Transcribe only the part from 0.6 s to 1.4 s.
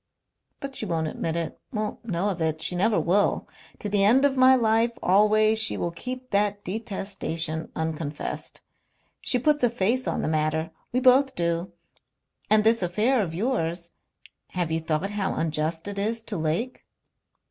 she won't admit